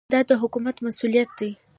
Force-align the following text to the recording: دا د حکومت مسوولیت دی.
دا 0.13 0.19
د 0.29 0.31
حکومت 0.41 0.75
مسوولیت 0.85 1.29
دی. 1.39 1.51